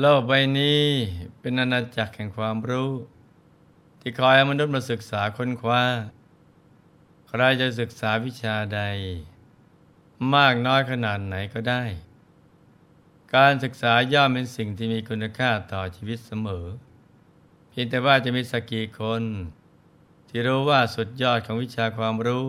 [0.00, 0.82] โลกใบนี้
[1.40, 2.92] เป็นอาณาจักรแห่งความรู้
[4.00, 5.82] ที่คอยมนุษย์มาศึกษาค้นคว้า
[7.28, 8.80] ใครจะศึกษาวิชาใด
[10.34, 11.82] มากน้อยขนาดไหนก็ได้
[13.34, 16.66] การศึกษาย่อมเป็นสิ่งที่มีคุณค่าต่อชีวิตเสมอ
[17.70, 19.22] เพียงแต่ว่าจะมีสักกี่คน
[20.28, 22.46] ที่รู้ว่าสุดยอดของวิชาความรู้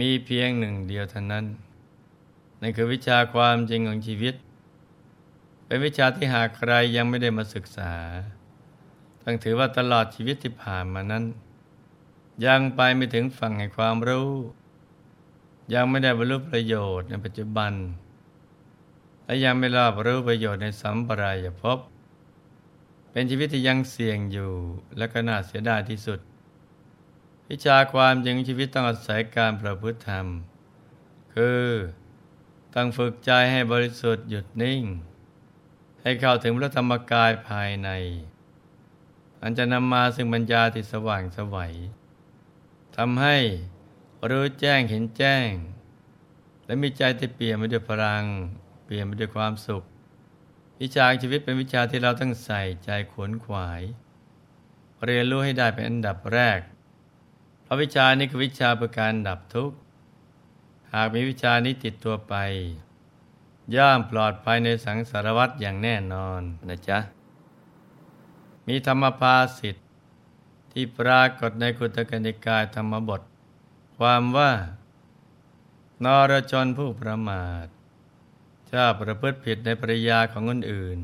[0.00, 1.44] มีเพียงหนึ่งเดียวเท่านั้น
[2.60, 4.36] นั่นคือวิชาความจริงของชีวิต
[5.72, 7.92] เป็นวิชาที่หากใครยังไม่ได้มาศึกษา
[9.22, 11.24] ต้องถือว่าตลอดชีวิตที่ผ่านมานั้น
[12.46, 14.30] ยังไปไม่ถึงฝั่งแห่งความรู้
[15.74, 17.72] ยังไม่ได้บรรลุประโยชน์ในปัจจุบัน
[19.24, 21.78] และยังไม่รอบรู้ประโยชน์ในสัมปรายภพ
[23.10, 24.52] เป็นชีวิตที่ยังเสี่ยงอยู่
[24.96, 26.20] และก็น่าเสียดายที่สุด
[27.48, 30.26] วิชาความจริงชีวิตต้องอาศัยการประพฤติธรรม
[31.34, 31.66] คือ
[32.74, 34.84] ต้องฝึกใจให้บริสุทธิ์หยุดนิ่ง
[36.02, 37.90] ให้เข้าถึงพระธรรมกายภายใน
[39.42, 41.74] อันจะนำมาซึ่งปัญญาที่สว่างสวัย
[42.96, 43.36] ทำให้
[44.30, 45.48] รู้แจ้งเห็นแจ้ง
[46.66, 48.24] และมีใจที่เปลี่ยนไปด้วยพลัง
[48.84, 49.84] เปลี่ยนไปด้วยความสุข
[50.80, 53.82] วิชาชีวิตเป็นวิชาที่เราต้องใส่ใจขวนขวาย
[55.04, 56.60] เรียนรู้ให้ได้เป็นอันดับแรก
[57.62, 59.76] เพราะวิชานี้คือวิชาเพื่อการดับทุกข์
[60.92, 62.34] หากมีวิชานี้ติดตัวไป
[63.76, 66.98] ย่อมปลอดภัยในสังสารวัฏอย่างแน่นอนนะจ๊ะ
[68.66, 69.86] มีธรรมภาสิทธิ์
[70.72, 73.22] ที่ปรากฏในคุตกนิกายธรรมบท
[73.96, 74.52] ความว่า
[76.04, 77.66] นรชนผู้ประมาท
[78.70, 81.00] ชอบประพฤติผิดในปริยาของคนอื่น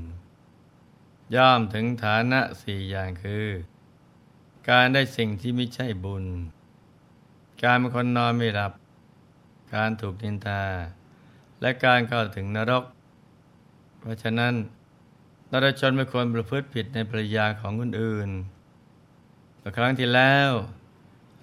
[1.34, 3.46] ย่อมถึงฐานะสี่อย่างคือ
[4.70, 6.24] การได้สิ่งที่ไม่ใช่บุญ
[7.62, 8.72] การเป็นคนนอนไม่หลับ
[9.74, 10.62] การถูกนินทา
[11.60, 12.84] และการเข้าถึงนรก
[14.00, 14.54] เพราะฉะนั้น
[15.52, 18.30] นรชนไม่ควรประพฤติผิดในปริยาของคนอื่น
[19.76, 20.50] ครั้งที่แล้ว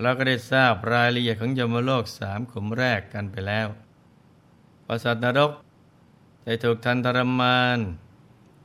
[0.01, 3.67] เราก็ได้ทราบรายละเอียดของยมโลกสามขุมแรกกันไปแล้ว
[4.85, 5.51] ประสัตนรก
[6.43, 7.79] ได้ถูกทันทรมาน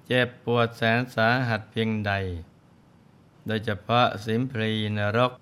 [0.06, 2.12] เจ็บปวดแสนสาหัสเพียงใด
[3.46, 5.32] โดยเฉพาะสิมพรีนรก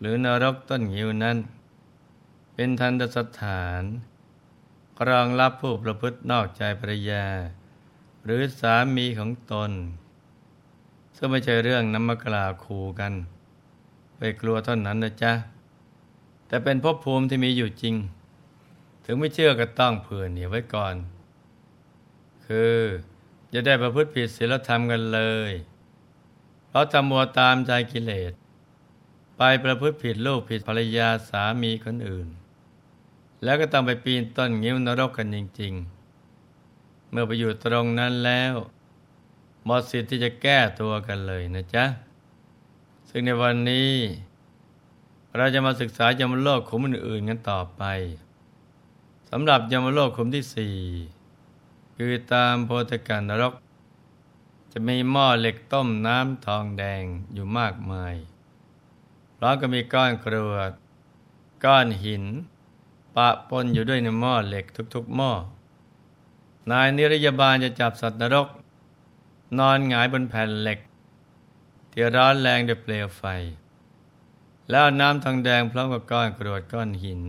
[0.00, 1.36] หรือนรกต้นหิวนั้น
[2.54, 3.82] เป็นทันตสถาน
[5.08, 7.24] รองรับผู้ประพฤตินอกใจภรรยา
[8.24, 9.70] หรือสามีของตน
[11.16, 13.12] ซึ่งไม่ใช่เรื่องนำมากล่าวขู่กัน
[14.16, 15.32] ไปกลัวเท่านั้นนะจ๊ะ
[16.46, 17.94] แต่เป็นภพภูมิที่มีอยู่จริง
[19.04, 20.94] ถึงไม่เชื่อก็ต้องเผื่อเหนียวไว้ก่อน
[22.46, 22.76] คือ
[23.52, 25.20] จะได้ประพฤติผิดศีลธรรมกันเล
[25.50, 25.52] ย
[26.68, 28.32] เพราะทำมัวตามใจกิเลส
[29.36, 32.28] ไปประพฤติผิดลูกผิดภรรยาสามีคนอื่น
[33.42, 35.74] แล้วก็ต้องไปปีนต้นงิ้วนรกกันจริง
[36.42, 38.54] ๆ เมื่อไปอยู่ตรงนั้นแล้ว
[39.64, 41.84] หมดสิทธิ์ที่จะแก้ตัวกันเลยนะจ๊ะ
[43.08, 43.92] ซึ่งในวันนี้
[45.36, 47.82] เราจะมาศึกษายมโลกขุมอื่นๆกันต่อไป
[49.30, 50.76] สำหรับยมโลกขุมที่สี่
[51.96, 53.54] คือตามโพธิกันนรก
[54.72, 57.02] จะมีหม้อเหล็กต้มน้ำทองแดง
[57.32, 58.14] อยู่มากมาย
[59.36, 60.72] พร้อมก็มีก้อนกรวด
[61.64, 62.24] ก้อนหิน
[63.16, 65.32] ปะปนอยู่ด้วยในหม้อเหล็กทุกๆหม้อ
[66.70, 68.48] นายนิรยาบาลจะจับสัตว์นรก
[69.58, 70.78] นอนหงายบนแผ่นเหล็ก
[71.90, 73.22] ที่ร้อนแรงด้วยเปลวไฟ
[74.70, 77.22] แล้วน้ำทองแดงพร้อมกับก้อนกรวดก้อนหิน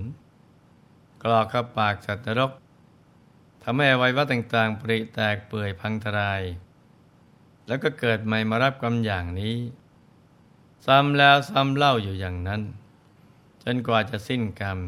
[1.23, 2.51] กรอกเข้าปากสัตว์นรก
[3.63, 6.41] ทำให้อวัยวะต่างๆ ปริแตกเปื่อยพังทลาย
[7.67, 9.55] แล้วก็เกิดใหม่มารับกรรมอย่างนี้
[10.85, 12.61] ซ้ำแล้วซ้ำเล่าอยู่อย่างนั้น
[13.63, 14.79] จนกว่าจะสิ้นกรรม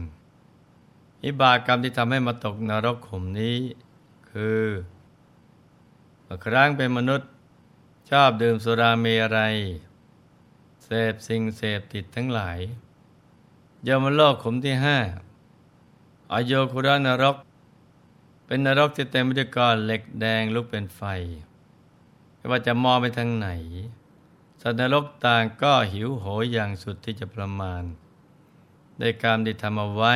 [1.23, 3.57] อิบากรรมที่ทำให้มาตกนรกขุมนี้
[4.31, 4.65] คือ
[6.23, 7.29] เมื่อครั้งเป็นมนุษย์
[8.09, 9.05] ชอบดื่มสุราเม
[9.37, 9.55] รัย
[10.83, 12.59] เสพสิ่งเสพติดทั้งหลาย
[13.87, 14.97] ยมโลกขุมที่ห้า
[16.31, 17.35] อโยคุรานรก
[18.45, 21.01] เป็นนรกที่เต็มไปด้วยก้อนเหล็กแดงลุกเป็นไฟ
[22.35, 23.49] ไม่ว่าจะมองไปทางไหน
[24.61, 27.83] สัตว์นรกต่างก็หิวโหยอย่างสุดที่จะประมาณ
[28.99, 30.13] ในการมที่ทำเอาไว้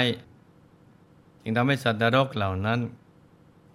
[1.43, 2.79] จึงทำให้สัตว์นรกเหล่านั้น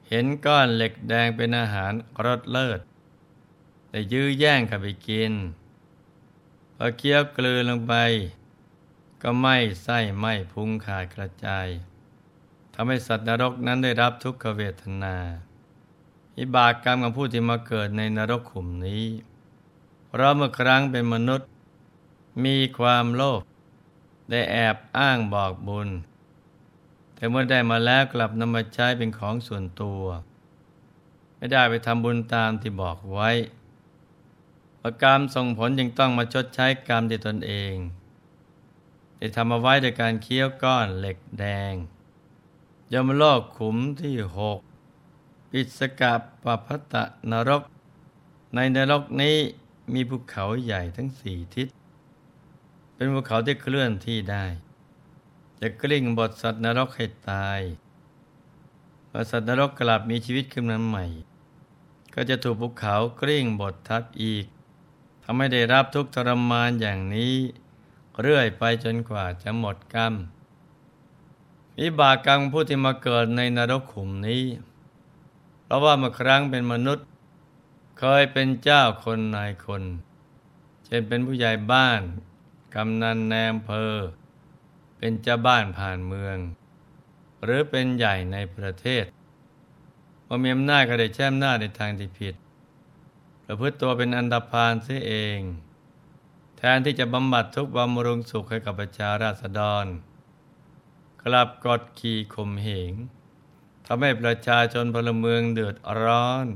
[0.09, 1.93] เห็นก้อนเหล็กแดงเป็นอาหาร
[2.25, 2.81] รสเลิศ
[3.88, 5.32] แต่ยื้อแย่งขับไปกิน
[6.76, 7.94] พอเคี้ยวกลืนลงไป
[9.23, 11.67] ก็ไม่ไส้ไม่พุงขาดกระจาย
[12.75, 15.17] ทำให้สัตว์นรกนั้นได้รับทุกขเวทนา
[16.38, 19.05] อิบากกรรมของผู้ที่มาเกิดในนรกขุมนี้
[20.09, 21.49] เพราะเมื่อครั้งเป็นมนุษย์
[22.44, 23.41] มีความโลภ
[24.31, 25.88] ได้แอบอ้างบอกบุญ
[27.19, 30.03] แต่เมื่อได้มาแล้วกลับนำมาใช้เป็นของส่วนตัว
[31.37, 33.31] ไม่ได้ไปทำบุญตามที่บอกไว้
[34.82, 37.75] ประกรรมส่งผลจึงต้องมาชดใช้กรรมที่ตนเอง
[39.19, 41.73] ได้ทำเอาไว้โดยการเคี้ยวก้อนเหล็กแดง
[42.93, 44.59] ยมโลกขุมที่หก
[45.50, 47.62] ปิสกับปพัตะนรก
[48.55, 49.37] ในนรกนี้
[49.94, 51.69] มีภูเขาใหญ่ทั้งสี่ทิศ
[52.94, 54.44] เป็นภูเขาที่เคลื่อนที่ได้
[55.60, 57.60] จะกลิ้งบทสัตว์นรกให้ตาย
[59.10, 61.06] พอสัตว์นรกกลับมีชีวิตขึ้นมาใหม่
[62.14, 64.46] ก็จะถูกภูเขากลิ้งบททับอีก
[65.22, 67.34] ทำให้ได้รับทุกทรมานอย่างนี้
[68.20, 70.14] เรื่อยไปจนกว่าจะหมดกรรม
[71.81, 74.44] วิบากกรรมผู้ที่มาเกิดในนรกขุมนี้
[75.64, 77.06] เพราะว่าเมื่อครั้งเป็นมนุษย์
[77.99, 79.82] เคยเป็นเจ้าคนนายคน
[80.84, 82.00] เช่นเป็นผู้ใหญ่บ้าน
[82.75, 83.96] กำนันแนมเพอ
[84.99, 86.37] เป็นเจ้าบ้านผ่านเมือง
[87.45, 89.05] หรือเป็นใหญ่ในประเทศ
[90.27, 92.35] พอมีอำนาจก็ได้แช่มหน้าในทางที่ผิด
[93.45, 95.41] ประพฤติตัวเป็นอันดาพานเสียเอง
[96.56, 99.87] แทนที่จะบำบัดทุกบำรุงสุขให้กับประชาราษฎร
[101.23, 102.93] กลับกดขี่ข่มเหง
[103.87, 106.47] ทำให้ประชาชนพลเมืองเดือดร้อน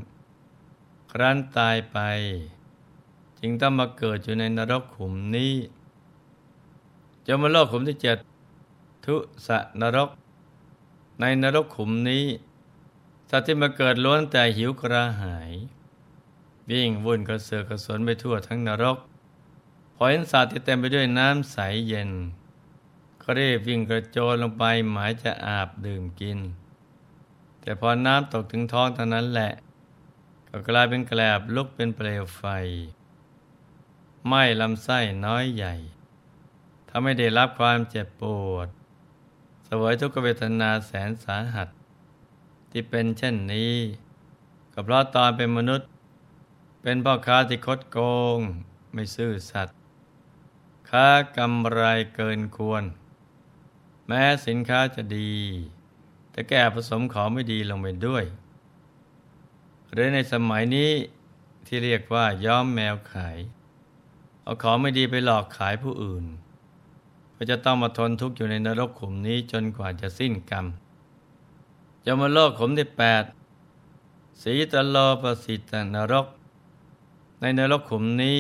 [1.12, 1.99] ครั้นตายไป
[3.41, 5.55] จึงต้องมาเกิดอยู่ในนรกขุมนี้
[7.27, 8.17] จะมาโลกขุมที่เจ็ด
[9.06, 9.16] ทุ
[9.46, 10.10] สะนรก
[11.20, 12.25] ในนรกขุมนี้
[13.31, 15.52] สัตว์ที่มาเกิดล้วนแต่หิวกระหาย
[16.70, 18.99] วิ่งวุ่นกระเสือกกระสนไปทั่วทั้งนรก
[19.94, 22.10] พอเห็นสัตว์ที่เต็มไปด้วยน้ำใสเย็น
[23.22, 26.38] ก็รีบวิ่งกระโจนลงไปหมายจะอาบดื่มกิน
[27.60, 29.52] แต่พอน้ำตกถึงท้องเท่านั้นแหละ
[30.48, 32.44] ก็กลายเป็นแกลบลุกเป็นเปลวไฟ
[34.26, 35.75] ไหม้ลำไส้น้อยใหญ่
[36.88, 38.22] ถ้าไม่ได้รับความเจ็บป
[38.52, 38.69] วด
[39.82, 41.69] วยทุกเวทนาแสนสาหัส
[42.70, 43.74] ที่เป็นเช่นนี้
[44.72, 45.88] ก็เพราะตอนเป็นมนุษย์
[46.82, 47.98] เป็นพ่อค้าที่คดโก
[48.36, 48.38] ง
[48.92, 49.76] ไม่ซื่อสัตย์
[50.90, 51.82] ค้ากำไร
[52.14, 52.84] เกินควร
[54.06, 55.34] แม้สินค้าจะดี
[56.30, 58.24] แต่แก่ผสมของไม่ดีลงไปด้วย
[59.92, 60.90] หรือในสมัยนี้
[61.66, 63.38] ที่เรียกว่าย้อมแมวขาย
[64.42, 66.24] เอาของไม่ดีไปหลอกขายผู้อื่น
[67.43, 70.67] ก็จะต้องมาทนทุกข์อยู่ในนรกขุมนี้จนกว่าจะสิ้นกรรม
[72.05, 73.25] จะมาโลกขุมที่แปด
[74.43, 76.27] สีตโลประสิตนรก
[77.41, 78.39] ในนรกขุมนี้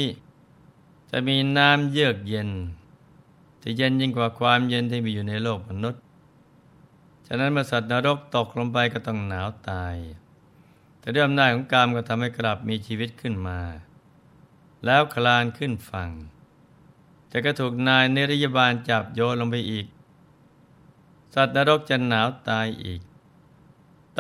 [1.10, 2.50] จะมีน้ำเยือกเย็น
[3.60, 6.00] ที่เย็นยิ่งกว่าความเย็นที่มีอยู่ในโลกมนุษย์
[7.26, 9.96] ฉะนั้นเมื่อสัตว์นรกตกลงไปก็ต้องหนาวตาย
[11.00, 13.60] แต่ด้วยอำนาจของกรรมก็ทำให้กลับมีชีวิตขึ้นมา
[14.84, 16.10] แล้วคลานขึ้นฝั่ง
[17.32, 19.86] แต่ก็ถูกนายเนริยบาลจับโยนลงไปอีก
[21.34, 23.00] สัตว์นรกจะหนาวตายอีก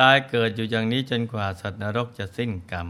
[0.00, 2.86] ตายเกิดอยู่อย่างนี้จนกว่าสัตว์นรกจะสิ้นกรรม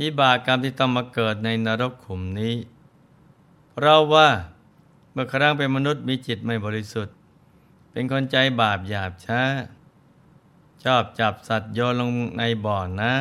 [0.00, 2.54] อิบากรรมที่ต้องมาเกิดในนรกขุมนี้
[3.72, 4.28] เพราะว่า
[5.12, 7.14] เมื่อครั้งเป็นมนุษย์มีจิตไม่บริสุทธิ์
[7.90, 9.42] เป็นคนใจบาปหยาบช้า
[10.84, 13.14] ชอบจับสัตว์โยนลงในบ่อน้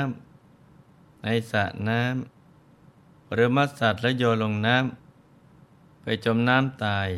[0.58, 5.07] ำในสระน้ำหรือมัดสัตว์แล้วโยนลงน้ำ
[6.10, 7.10] ไปจมน้ำตาย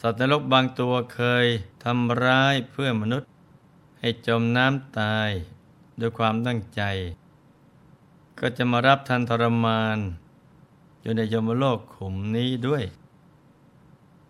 [0.00, 1.46] สัตว์นรกบางตัวเคย
[1.84, 3.30] ทำร้ายเพื่อมนุษย์
[4.00, 5.30] ให้จมน้ำตาย
[6.00, 6.82] ด้วยความตั้งใจ
[8.38, 9.98] ก็จะมารับทันทรมาน
[11.02, 12.84] อยู่ในยมโลกขุมนี้ด้วย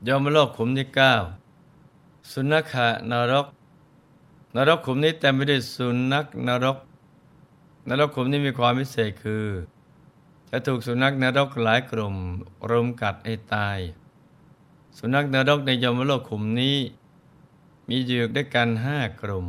[0.06, 1.14] ยมโลกขุมที่เก้า
[2.30, 2.75] สุนัข
[3.11, 3.47] นรก
[4.56, 6.78] นรกขุมนี้เต็มไปด้วยสุนัขนรก
[7.88, 9.47] นรกขุมนี้มีความพิเศษคือ
[10.54, 12.16] จะถูกสุนัขนรกหลายกลุ่ม
[12.71, 13.78] รุมกัดให้ตาย
[14.99, 16.78] สุนัขนรกในยมโลกขุมนี้
[17.88, 19.49] มีอยู่ด้วยกันห้ากลุ่ม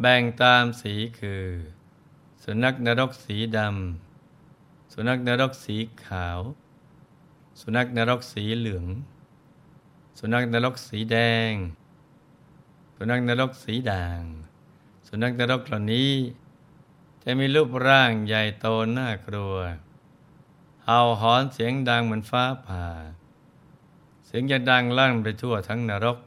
[0.00, 1.44] แบ่งตามสีคือ
[2.42, 6.40] สุนัขนรกสีดำ สุนัขนรกสีขาว
[7.60, 8.86] สุนัขนรกสีเหลือง
[10.18, 11.16] สุนัขนรกสีแด
[11.50, 11.52] ง
[12.96, 14.22] สุนัขนรกสีด่าง
[15.08, 16.10] สุนัขนรกเหล่านี้
[17.24, 18.66] จะมีรูปร่างใหญ่โต
[18.98, 19.54] น่ากลัว
[20.84, 22.86] เห่าหอนเสียงดังเหมือนฟ้าผ่า
[24.26, 26.18] เสียงจะดังลั่นไปทั่วทั้งนรก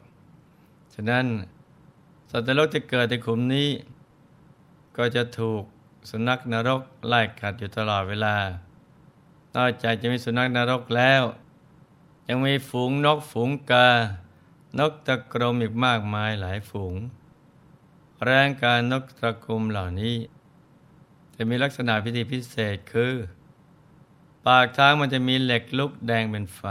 [0.93, 1.25] ฉะนั้น
[2.29, 3.69] สัตว์นรกที่เกิดในขุมนี้
[4.97, 5.63] ก็จะถูก
[6.09, 8.35] สุนัขนรกไล่กัดอยู่ตลอดเวลา
[9.55, 11.23] นอกจากจะมีสุนัขนรกแล้ว
[12.27, 13.89] ยังมีฝูงนกฝูงกา
[14.79, 16.95] นกตะกรมอีกมากมายหลายฝูง
[18.25, 20.15] แรงการนกตะกรมเหล่านี้
[21.36, 23.13] จะมีลักษณะพิธีพิเศษคือ
[24.48, 26.63] ปากทางมันจะมีเหล็กลุกแดงเป็นไฟ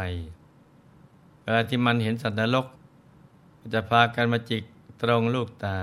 [1.42, 2.66] เวลาที่มันเห็นสัตว์นรก
[3.58, 4.62] มันจะพากันมาจิก
[5.02, 5.78] ตรงลูกตา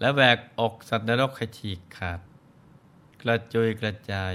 [0.00, 2.20] และแบกอกสัตว์นรกขฉีกขาด
[3.20, 4.34] กระจุยกระจาย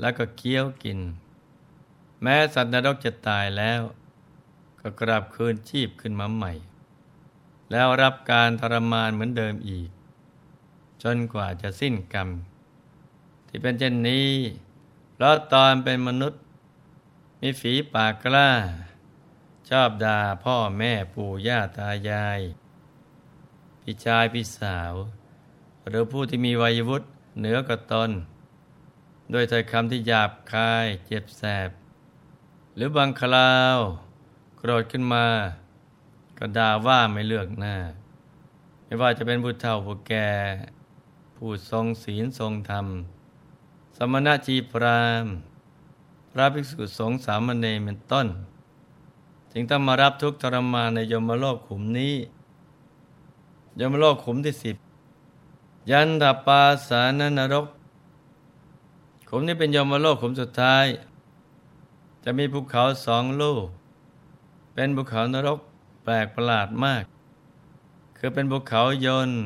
[0.00, 0.98] แล้วก็เคี้ยวกิน
[2.22, 3.80] แม้สัตว์นรกจะตายแล้ว
[4.80, 6.52] ก็กลับคืนชีพขึ้นมาใหม่
[7.70, 9.88] แล้วรับการทรมานเหมือนเดิมอีก
[11.02, 12.28] จนกว่าจะสิ้นกรรม
[13.48, 14.30] ที่เป็นเช่นนี้
[15.14, 16.40] เพราะตอนเป็นมนุษย์
[17.40, 18.50] มีฝีปากกล้า
[19.68, 22.40] ชอบด่าพ่อแม่ปู่ย่าตายาย
[23.80, 24.94] พี่ชายพี่สาว
[25.88, 28.10] หรือผู้ที่มีวัยวุฒิเหนือกว่าตน
[29.32, 31.70] ด้วยถ้อยคำที่หยาบคายเจ็บแสบ
[32.74, 33.78] หรือบางคราว
[34.58, 35.26] โกรธขึ้นมา
[36.38, 37.76] ก็ด่าว่าไม่เลือกหน้า
[38.84, 40.28] ไม่ว่าจะเป็นผู้เฒ่าผู้แก่
[41.44, 42.86] ผู้ทรงศีลทรงธรรม
[43.96, 45.26] สมณะจีพราม
[46.32, 48.26] พระภิกษุสงฆ์สามเณรเป็นต้น
[49.52, 52.14] จึงต้องมารับทุกข์ทรมานในยมโลกขุมนี้
[53.80, 54.76] ยมโลกขุมที่สิบ
[55.90, 57.66] ยันตปาสานนรก
[59.28, 60.86] ขุมนี้เป็นยมโลกขุมสุดท้าย
[62.24, 63.66] จะมีภูเขาสองลูก
[64.74, 65.58] เป็นภูเขานรก
[66.04, 67.04] แปลกประหลาดมาก
[68.18, 69.42] คือเป็นภูเขายนต์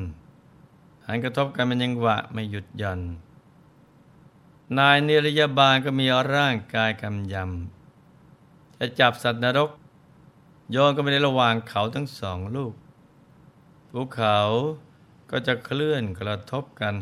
[1.07, 3.01] หันกระทบกันมันยังหวะไม่หยุดหย่อน
[4.79, 9.71] นายนิรยาบาลก็มีร่างกายกำยำ จะจับสัตว์นรก
[10.71, 12.75] โยนก็ไม่ได้ระหว่างเขาทั้งสองลูก
[13.93, 14.39] ภูเขา
[15.31, 16.95] ก็จะเคลื่อนกระทบกัน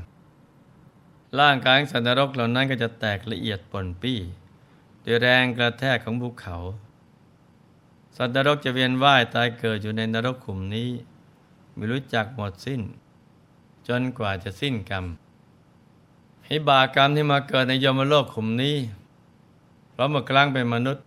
[1.40, 4.18] ร่างกายสัตว์นรกเหล่านั้นก็จะแตกละเอียดปนปี้
[5.04, 6.56] ด้วยแรงกระแทกของภูเขา
[8.16, 10.90] สัตว์นรกจะเวียนว่ายตายเกิดอยู่ในนรกขุมนี้
[11.74, 12.82] ไม่รู้จักหมดสิ้น
[13.88, 15.04] จนกว่าจะสิ้นกรรม
[16.44, 18.76] ให้บากรรมที่มาเกิดในยมโลกขุมนี้
[19.90, 21.04] เพราะเมื่อครั้งเป็นมนุษย์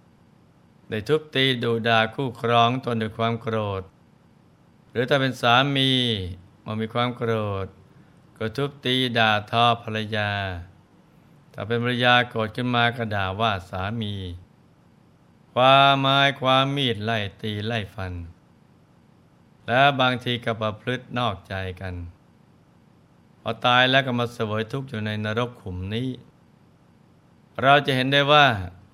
[0.89, 3.83] ได้ทุบตีดูด่าคู่ครองตนด้วยความโกรธ
[4.89, 5.91] หรือถ้าเป็นสามี
[6.65, 7.33] มันมีความโกร
[7.65, 7.67] ธ
[8.37, 10.31] ก็ทุบตีด่าทอภรรยา
[11.53, 14.13] ถ้าเป็นภรรยาโกรธขึ้นมาก็ด่าว่าสามี
[15.53, 18.13] ความไม้ความมีดไล่ตีไล่ฟัน
[19.67, 21.95] และบางทีก็ประพฤตินอกใจกัน
[23.47, 26.09] อตายแล้วก็มาเสวยทุกข์อยู่ในนรกขุมนี้
[27.63, 28.45] เราจะเห็นได้ว่า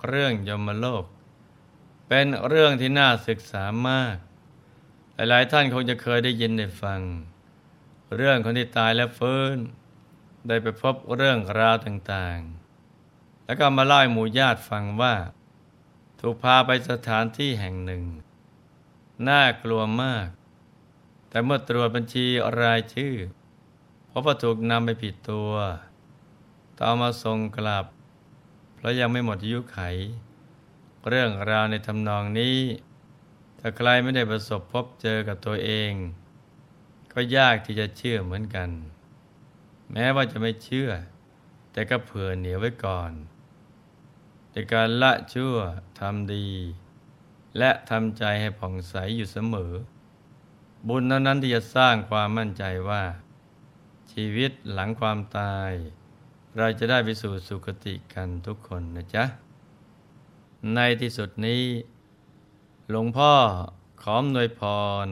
[0.07, 1.05] เรื่องยมโลก
[2.07, 4.15] เป็นเรื่องที่น่าศึกษามาก
[5.13, 7.01] หลายๆท่านคงจะเคยได้ยินได้ฟัง
[8.15, 9.57] เรื่องคนที่ตายแล้วฟื้น
[10.47, 15.15] ได้ไปพบเรื่องราวต่างๆ แล้วก็มาเล่าให้หมู่ญาติฟังว่า
[16.19, 18.03] ถูกพาไปสถานที่แห่งหนึ่ง
[19.27, 20.27] น่ากลัวมาก
[21.29, 22.25] แต่เมื่อตรวจบัญชี
[22.61, 23.15] รายชื่อ
[24.15, 25.51] พบว่าถูกนำไปผิดตัว
[26.79, 27.85] ต่อมาส่งกลับ
[28.75, 29.79] เพราะยังไม่หมดอายุไข
[31.09, 32.57] เรื่องราวในทำนองนี้
[33.59, 35.91] ถ้าใครไม่ได้ประสบพบเจอกับตัวเอง
[37.13, 38.69] ก็ยากที่จะเชื่อเหมือนกัน
[39.91, 40.89] แม้ว่าจะไม่เชื่อ
[41.71, 43.11] แต่ก็เผื่อเหนียวไว้ก่อน
[44.51, 45.55] ในการละชั่ว
[45.99, 46.49] ทำดี
[47.57, 49.73] และทำใจให้ผ่องใสอยู่เสมอ
[50.87, 53.03] บุญนั้นที่จะสร้างความมั่นใจว่า
[54.13, 55.71] ชีวิตหลังความตาย
[56.57, 59.23] เราจะได้ไปสู่สุคติกันทุกคนนะจ๊ะ
[60.75, 61.63] ในที่สุดนี้
[62.89, 63.33] หลวงพ่อ
[64.01, 64.61] ขอมนวยพ
[65.05, 65.07] ร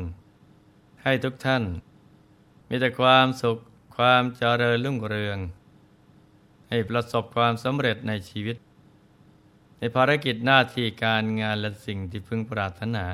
[1.03, 1.63] ให้ทุกท่าน
[2.67, 3.57] มีแต่ความสุข
[3.97, 5.37] ความเจริญรุ่งเรือง
[6.69, 8.55] ให้ประสบความสำเร็จในชีวิต
[9.77, 13.05] ในภารกิจหน้าที่การงานและสิ่งที่พึงปรารถนา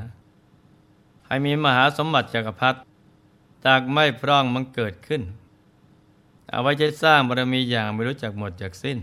[1.27, 2.79] ให้มีมหาสมบัติจักรพรรดิ
[3.65, 5.21] จากไม่พร่องมันเกิดขึ้น
[6.49, 8.97] เอาไว้จะสร้างบารมีอย่างไม่รู้จักหมดจากสิ้น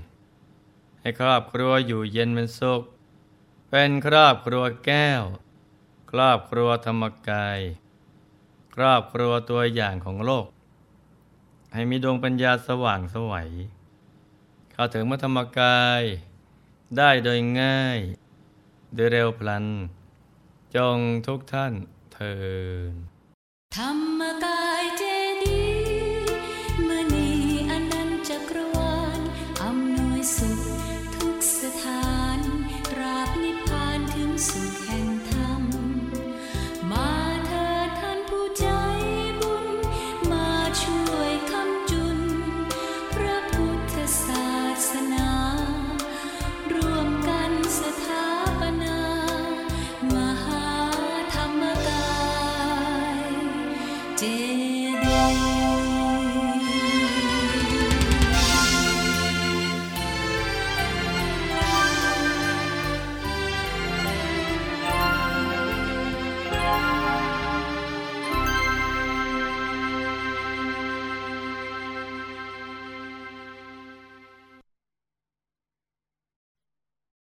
[1.00, 2.82] ให้ครอบครัวอยู่เย็นเป็นสุข
[3.70, 5.22] เป็นครอบครัวแก้ว
[6.10, 7.60] ครอบครัวธรรมกาย
[8.74, 10.46] ครอบครัวตัวอย่างของโลก
[11.74, 13.50] ให้มีดวงปัญญาสว่างสวัย
[14.72, 16.02] เข้าถึงมรธรรมกาย
[16.96, 17.98] ได้โดยง่าย
[18.94, 19.66] โดยเร็วพลัน
[20.76, 21.72] จงทุกท่าน
[22.12, 22.34] เทิ
[22.90, 22.94] น
[23.76, 25.13] ธรรมกายเจ